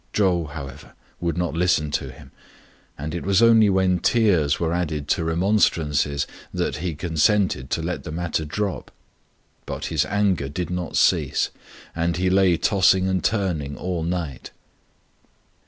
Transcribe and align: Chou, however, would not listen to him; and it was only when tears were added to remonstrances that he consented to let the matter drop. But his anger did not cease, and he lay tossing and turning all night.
Chou, 0.13 0.45
however, 0.45 0.93
would 1.19 1.37
not 1.37 1.53
listen 1.53 1.91
to 1.91 2.09
him; 2.11 2.31
and 2.97 3.13
it 3.13 3.23
was 3.23 3.39
only 3.39 3.69
when 3.69 3.99
tears 3.99 4.59
were 4.59 4.73
added 4.73 5.07
to 5.09 5.23
remonstrances 5.23 6.25
that 6.51 6.77
he 6.77 6.95
consented 6.95 7.69
to 7.69 7.83
let 7.83 8.03
the 8.03 8.11
matter 8.11 8.43
drop. 8.43 8.89
But 9.67 9.85
his 9.93 10.03
anger 10.05 10.49
did 10.49 10.71
not 10.71 10.97
cease, 10.97 11.51
and 11.95 12.17
he 12.17 12.31
lay 12.31 12.57
tossing 12.57 13.07
and 13.07 13.23
turning 13.23 13.77
all 13.77 14.01
night. 14.01 14.49